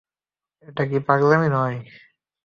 [0.63, 1.77] এটা কি পাগলামি নয়?